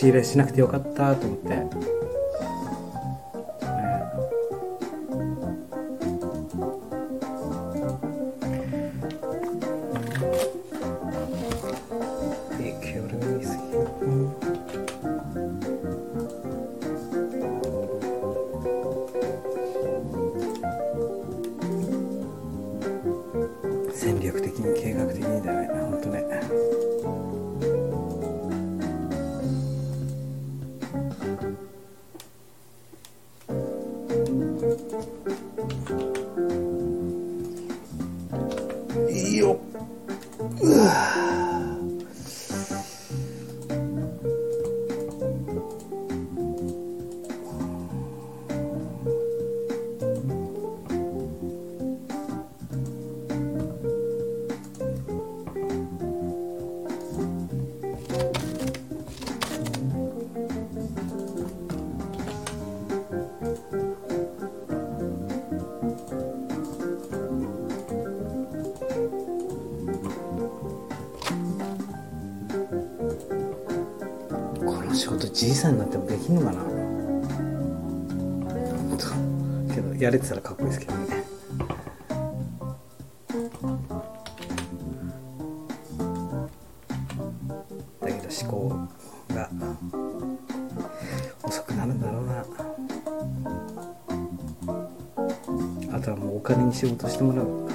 [0.00, 1.89] 仕入れしなくてよかったと思って、
[40.40, 41.59] う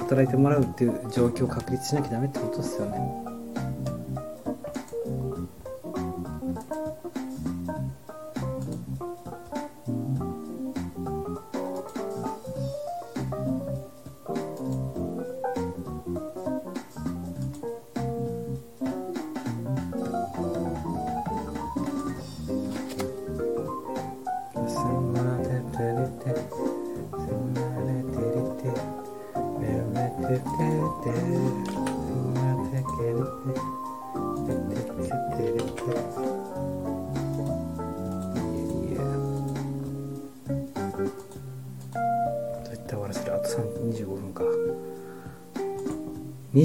[0.06, 3.35] 働いてもらうっていう状況を確立しなきゃダメってことですよね。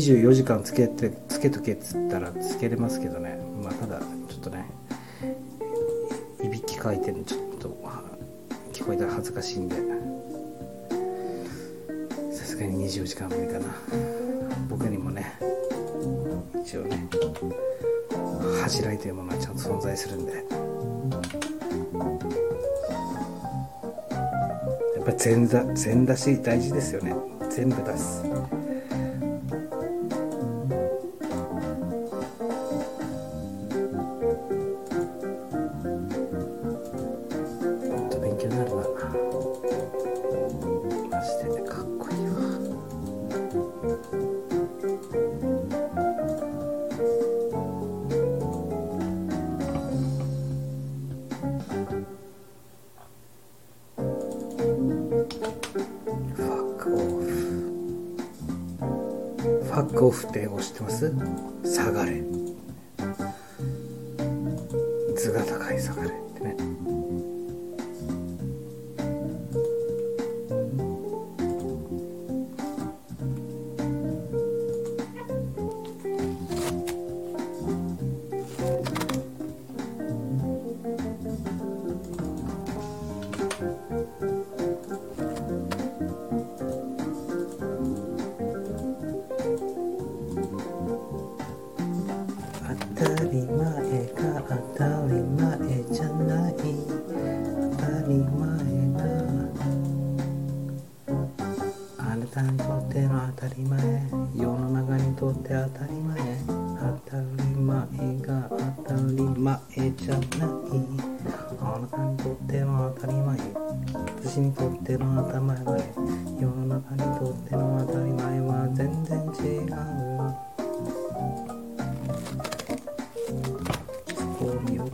[0.02, 3.40] 24時間つけてつけとけっつったらつけれますけどね。
[3.62, 4.66] まあただちょっとね
[6.44, 7.78] いびきかいてるのちょっと
[8.74, 9.76] 聞こえたら恥ずかしいんで。
[12.32, 13.68] さすがに24時間無理かな。
[14.68, 15.38] 僕にもね
[16.64, 17.08] 一応ね
[18.64, 20.34] 恥じらいというものはちゃんと存在するんで。
[20.34, 20.40] や
[25.02, 27.14] っぱり全全出し大事ですよね。
[27.52, 28.24] 全部出す。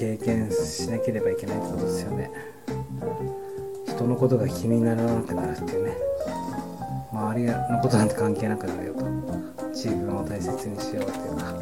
[0.00, 2.30] 経験しなければいけないってことですよね。
[3.86, 5.94] 人のことが気にならなくなるっていうね。
[7.12, 9.04] 周りのことなんて関係なくなるよと。
[9.74, 11.54] 自分を大切にしようというか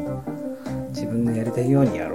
[0.90, 2.07] 自分のやりたいようにやる。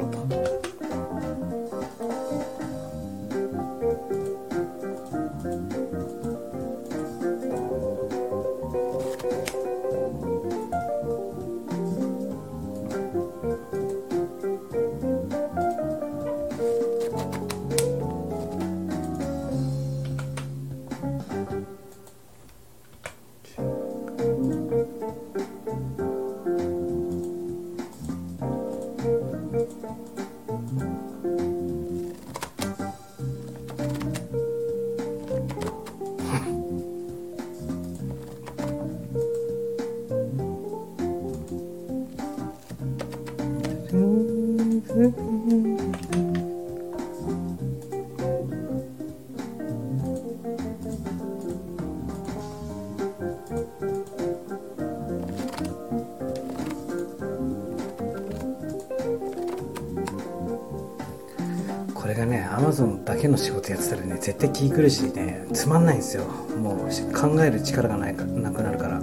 [63.43, 65.45] 仕事やってたらね絶対気苦しいね。
[65.53, 66.23] つまんないんですよ。
[66.57, 66.77] もう
[67.13, 69.01] 考える力がないかなくなるから。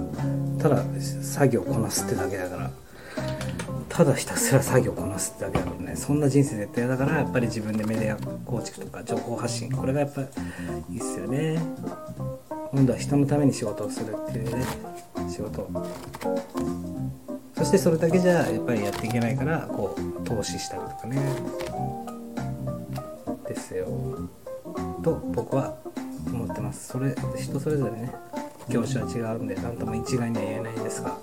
[0.59, 0.83] ただ
[1.21, 2.71] 作業こなすってだけだから。
[3.87, 5.95] ただひたすら作業こなすってだけだからね。
[5.95, 9.71] そんな人生絶対だからやっぱり自分でメディア構築とか情報発信。
[9.71, 10.25] これがやっぱい
[10.89, 11.61] いっすよね。
[12.71, 14.65] 今度は人のために仕事をするっていうね
[15.29, 15.69] 仕事。
[17.57, 21.21] そしてそれだけじゃやっぱりやっていけないからこう投資したりとかね。
[27.51, 28.11] 人それぞれね
[28.69, 31.17] 業種は違うんで何とも一概には言えないんですが。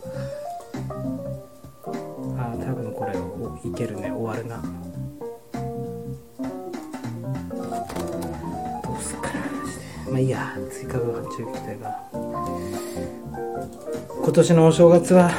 [2.36, 3.14] ああ多分これ
[3.68, 4.62] いけるね終わるな。
[8.82, 9.40] どうすっかな
[10.10, 11.96] まあいいや追加分発注行きたいな
[14.22, 15.30] 今年のお正月は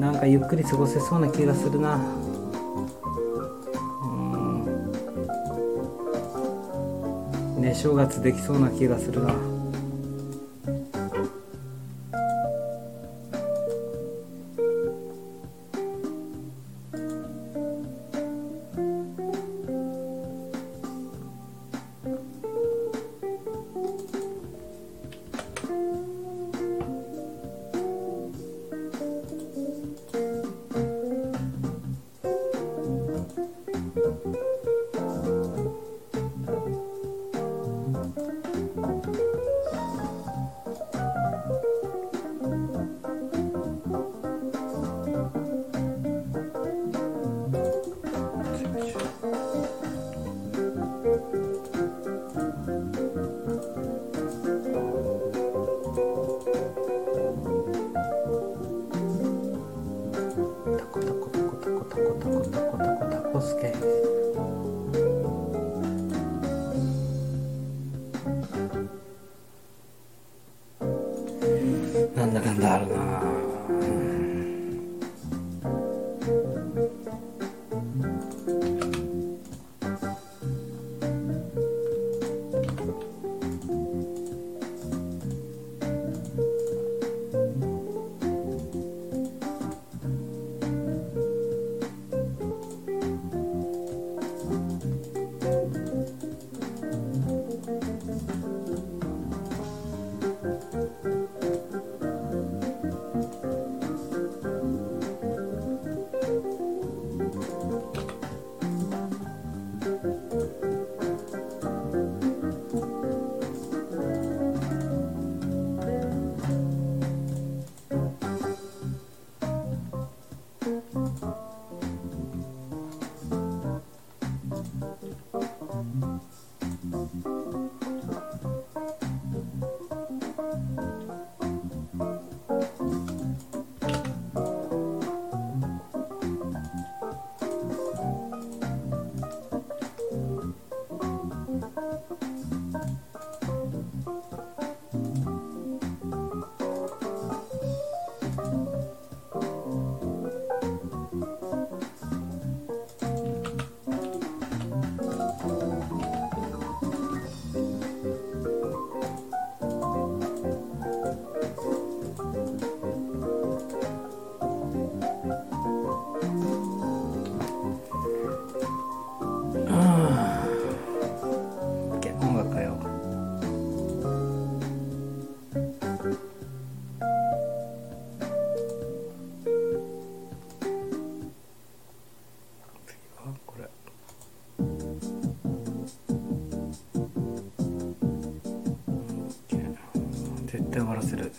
[0.00, 2.00] なんかゆっくり過ごせそうな気がするな。
[7.80, 9.32] 正月できそうな気がするな。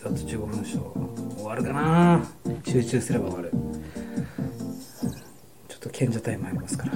[0.02, 0.94] あと15分でしょ
[1.36, 2.24] 終わるかな。
[2.64, 3.50] 集中すれば終わる。
[5.68, 6.92] ちょっと賢者タイムありますから。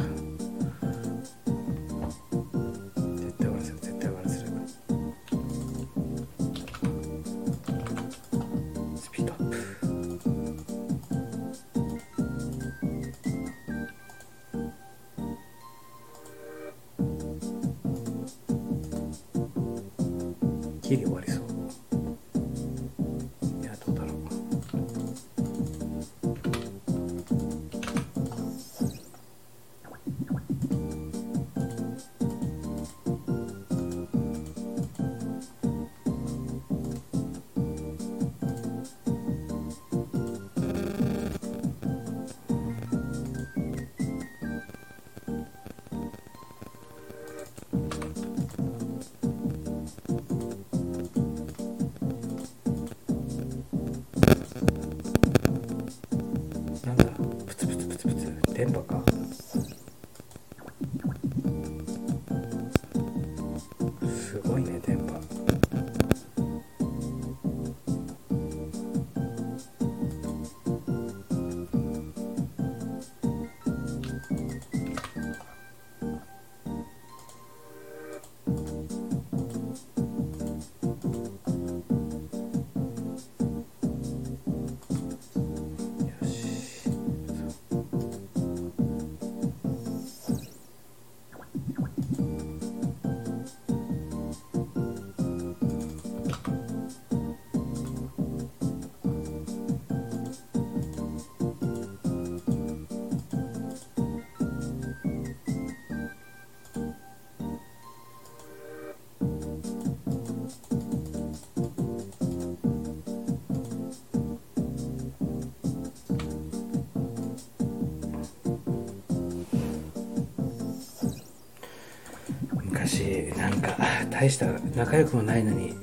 [124.31, 124.47] した
[124.77, 125.75] 仲良くもないのに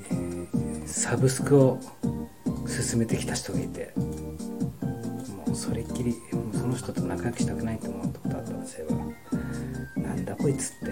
[0.86, 1.78] サブスクを
[2.66, 6.14] 進めてきた人がいてもうそれっきり
[6.52, 8.86] その人と仲良くしたくないと思ったことあったんですよ
[9.96, 10.91] なんだこいつって。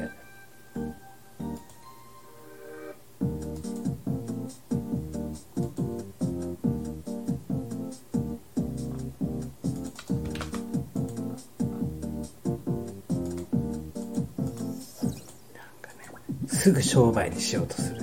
[16.71, 18.00] すぐ商売にしようとする。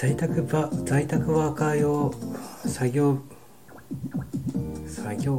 [0.00, 2.10] 在宅ば在宅ワーカー用
[2.64, 3.18] 作業
[4.86, 5.38] 作業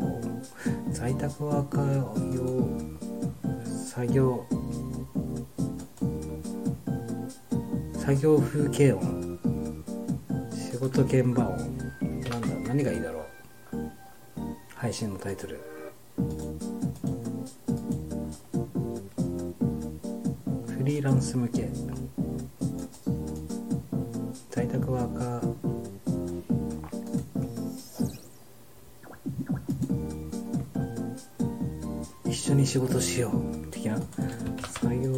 [0.92, 1.96] 在宅ワーカー
[2.36, 2.70] 用
[3.66, 4.46] 作業
[7.96, 9.40] 作業風景音
[10.54, 11.58] 仕事現場音
[12.30, 13.26] なんだ何がいいだろう。
[14.76, 15.60] 配信のタイトル。
[20.68, 21.61] フリーランス向け
[32.72, 34.00] 仕事しよう的な？
[34.70, 35.12] 作業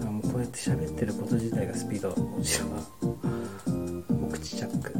[0.00, 2.78] あのこうやって喋ってること自体がスピード落ちるわ
[4.28, 4.92] お口チャック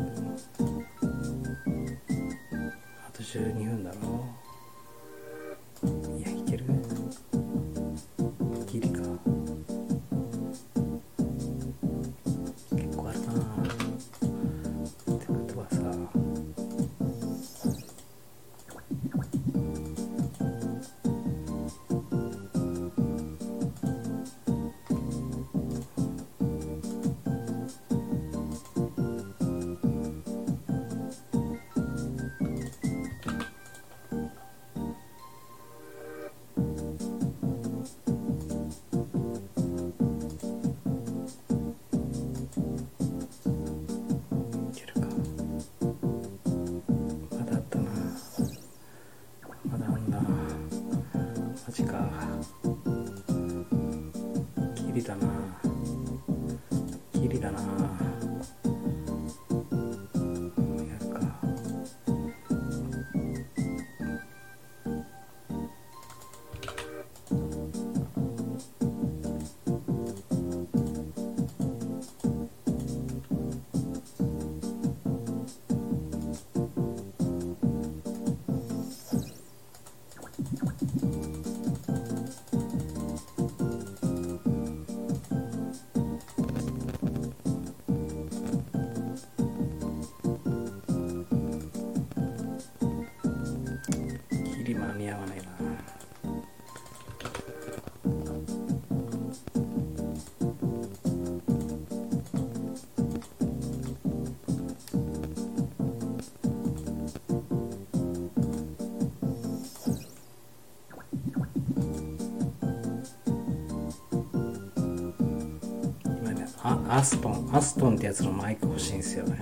[116.64, 119.36] あアストンアストンってやつのマイク欲しいんですよね。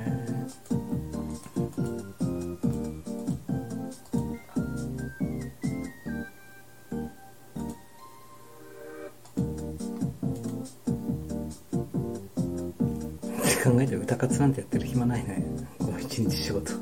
[13.38, 15.44] って考えて歌活なんてやってる暇ないね。
[15.78, 16.72] この一日仕事。
[16.72, 16.78] よ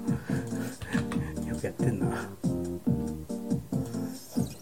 [1.60, 2.06] くやってんな。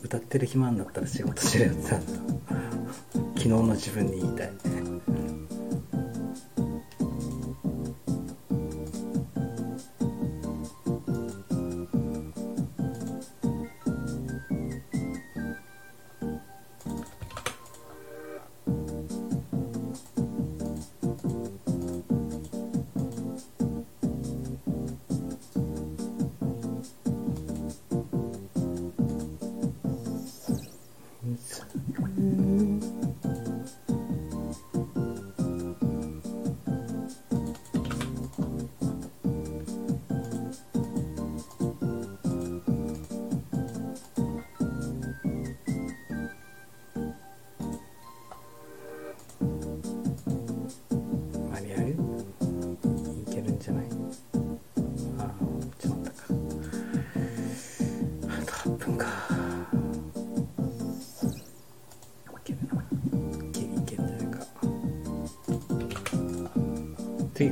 [0.03, 2.07] 歌ってる暇あんだったら仕事しろよってなった
[3.35, 4.66] 昨日の自分に言いたい。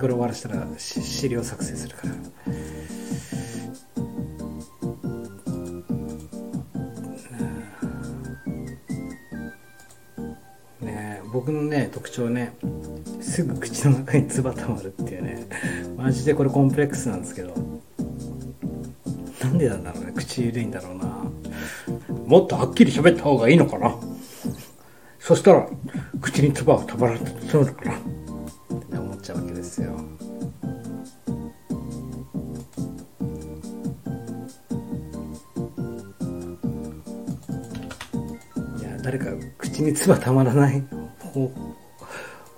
[0.04, 2.12] これ終わらせたら資料作成するから。
[10.86, 12.54] ね僕のね特徴ね
[13.22, 15.48] すぐ口の中に唾たまるっていうね。
[15.96, 17.54] マジでこれコンプレックスなんですけど。
[19.40, 21.06] なんでなんだろうね口緩いんだろうな。
[22.26, 23.96] もっとはっきり喋った方がいいのかな。
[25.18, 25.66] そしたら
[26.20, 27.98] 口に唾をたまらなくて済むのかな
[39.94, 40.82] 口に唾たまらない。
[41.18, 41.50] 方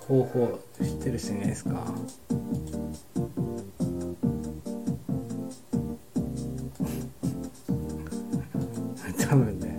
[0.07, 1.85] 方法知ってる人いないですか？
[9.29, 9.77] 多分ね。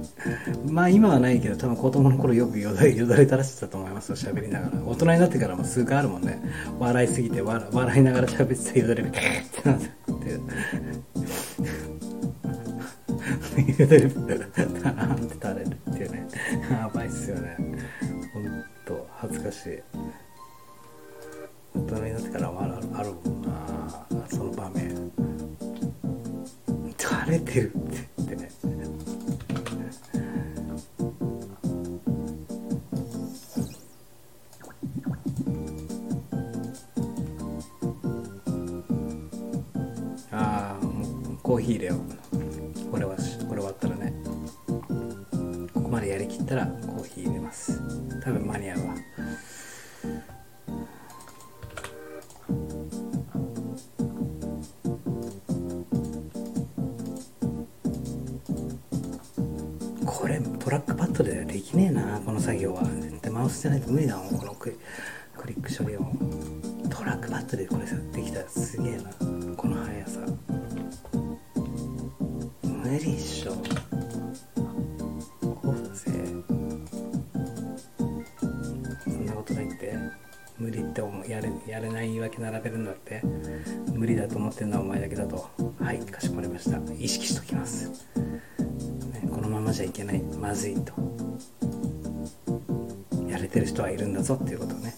[0.71, 4.83] まあ今はないけど多分子供の頃よくよだれよだれ垂らしてたと思いますよ喋りながら。
[4.85, 6.41] 大人になってからも数回あるもんね。
[6.79, 9.21] 笑いすぎて笑笑いながら喋ってたよだれが って
[9.69, 9.89] なって。
[13.83, 14.81] よだれ垂れるっていうね
[17.29, 17.57] ですよね。
[18.33, 19.83] ほんと恥ずかしい。
[73.39, 73.53] しょ
[75.41, 76.11] こうだぜ
[79.05, 79.95] そんなことないって。
[80.59, 81.31] 無理って思う。
[81.31, 83.23] やれやれない言い訳並べるんだって。
[83.95, 85.49] 無理だと思ってんのはお前だけだと。
[85.79, 86.81] はいかしこまりました。
[86.99, 90.21] 意識しときます、ね、このままじゃいけない。
[90.21, 90.93] まずいと。
[93.29, 94.93] やれてる人はいるんだぞっていうことをね。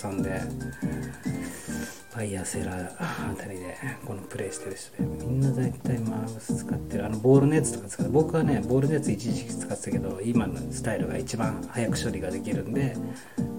[0.00, 0.40] さんで
[2.10, 3.76] ファイヤーセラーあたりで
[4.06, 12.96] このプレイしてる人でみんな大体マウス使ってるあのボールのやつとか使って僕はねボールのやつ一時期使ってたけど今のスタイルが一番早く処理ができるんで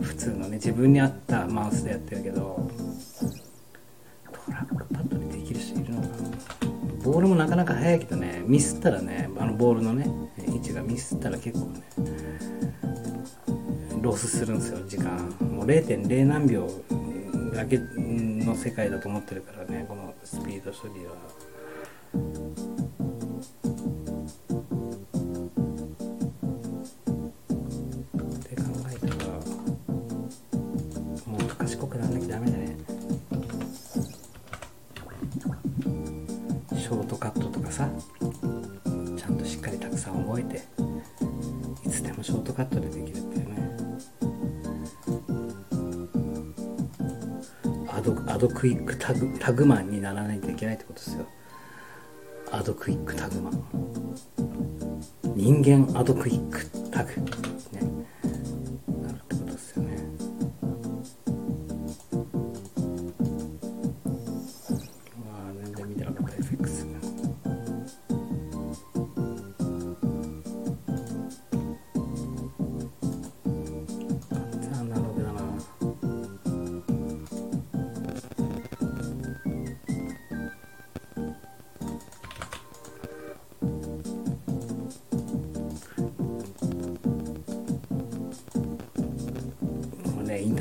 [0.01, 2.69] 普通のね自分に合ったマウスでやってるけど
[4.31, 6.13] トラックパッドでできる人いるのかな。
[7.03, 10.07] ボールもなかなか速いけどねミスったらねあのボールのね
[10.47, 11.81] 位置がミスったら結構ね
[14.01, 15.17] ロスするんですよ時間。
[15.39, 16.67] もう0.0何秒
[17.53, 22.40] だけの世界だと思ってるからねこのスピード処理は。
[48.61, 51.25] クイックタグタグマンにならないといけないってことですよ。
[52.51, 53.63] アドクイックタグマン。
[55.35, 57.11] 人間アドクイックタグ。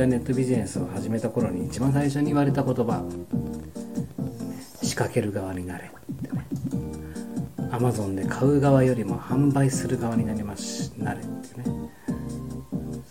[0.01, 3.05] ターネットビジネスを始めた頃に一番最初に言われた言葉
[4.83, 5.89] 仕掛ける側になれっ
[6.23, 6.45] てね。
[7.71, 10.95] アマゾンで買う側よりも販売する側になります。
[10.97, 11.91] なれってね。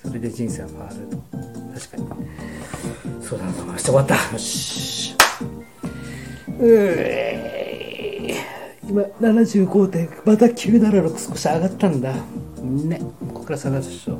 [0.01, 1.17] それで人生は変わると。
[1.79, 3.23] 確かに。
[3.23, 4.15] そうだなと思いました終わった。
[4.15, 5.15] よし
[6.59, 8.35] うえ
[8.89, 10.09] 今75点。
[10.25, 12.15] また976少し上がったんだ。
[12.63, 12.99] ね。
[13.31, 14.17] ここから下がるでしょ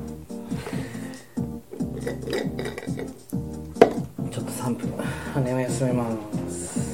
[5.85, 6.89] 羽を休めます。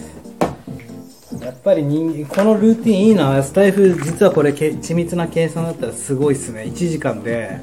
[1.42, 3.42] やっぱり人このルーティンいいな。
[3.44, 6.64] スタイフ実はこれ緻密な計算だったらすごいっすね。
[6.64, 7.60] 1時間で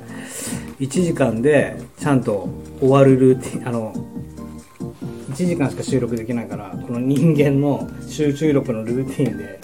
[0.80, 2.48] 1時間でちゃんと
[2.80, 3.68] 終わるルーティン。
[3.68, 3.94] あの
[5.30, 9.60] 1時間しか収録できないからこの人間の集中力のルーティンで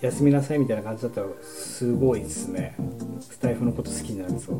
[0.00, 2.74] 休みなさいみたいな感じだったらすごいですね。
[3.20, 4.56] スタイフのこと好きになりそう。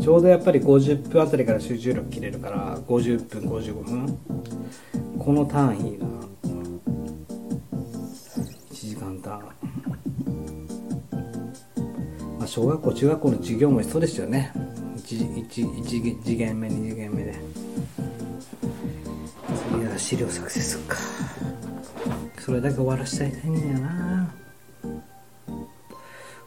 [0.00, 4.18] ちょうどやっぱり50分あたりから集中力切れるから50分55分。
[5.26, 6.06] このターンいいな
[8.70, 9.42] 1時間ターン
[12.38, 14.52] まあ、小学校中学校の授業もそうですよね。
[14.98, 17.34] 1, 1, 次元目2次元目で。
[19.72, 20.96] 次は資料作成するか。
[22.38, 24.32] それだけ終わらせたいんだよな。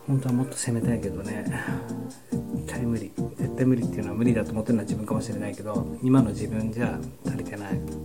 [0.07, 1.43] 本当はもっと攻めたいけどね。
[2.31, 3.11] 絶対無理。
[3.37, 7.98] 絶対無理っていうのは無理だと思ってるのは自分かもしれないけど今の自分じゃ足りてない。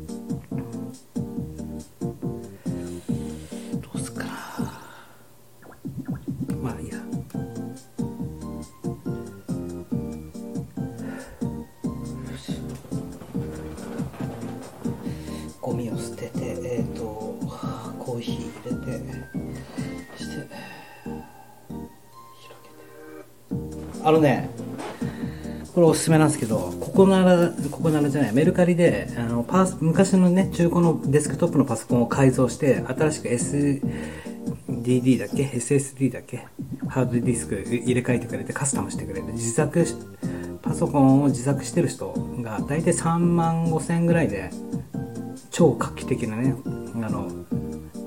[26.05, 36.47] すすめなんですけどここならここならじゃないメルカリであのパー昔のね中古のデスクトップのパソコンを改造して新しく SDD だっけ SSD だっけ
[36.89, 39.87] ハードディスク入れ替えてくれてカスタムしてくれて自作
[40.61, 44.51] パソコンを自作してる人が大体3万5千円ぐらいで
[45.51, 46.55] 超画期的なね
[46.97, 47.31] あの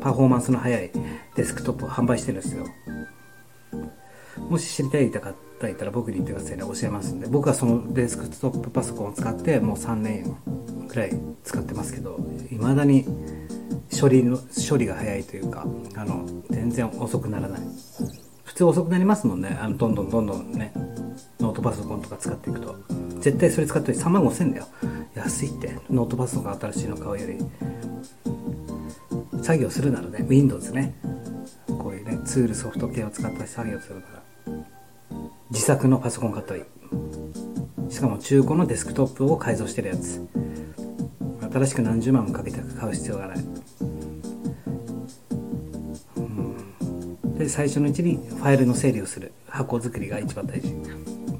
[0.02, 0.92] パフォーマンスの速い
[1.36, 2.68] デスクトップを販売してるんですよ。
[4.50, 6.64] もし知りたい方だいたら僕に言ってくださいね。
[6.64, 7.28] 教えますんで。
[7.28, 10.36] 僕はそのデスクトップパソコンを使ってもう3年
[10.88, 13.06] くらい使ってますけど未だに
[14.00, 14.38] 処理の
[14.70, 17.62] 処理が早いというかあの全然遅くならない。
[18.44, 19.58] 普通遅くなりますもんね。
[19.62, 20.72] あのどんどんどんどんね
[21.40, 22.76] ノートパソコンとか使っていくと。
[23.20, 24.68] 絶対それ使って3万5千だよ。
[25.16, 25.76] 安いって。
[25.90, 27.38] ノートパソコン新しいの買うより。
[29.44, 30.94] 作業するならね Windows ね。
[31.68, 34.17] こういうねツールソフト系を使った作業するなら。
[35.50, 36.66] 自作のパソコン買ったらいい。
[37.92, 40.28] しかも中古のデスクトップを改造してるやつ。
[41.52, 43.38] 新しく何十万もかけて買う必要がない、
[46.18, 49.32] うん、で最初のうちにファイルの整理をする。
[49.48, 50.76] 箱作りが一番大事。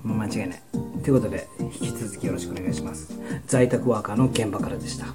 [0.04, 0.62] 間違いない。
[1.04, 3.12] ということで引き続きよろしくお願いします。
[3.46, 5.06] 在宅ワーカーの現場からでした。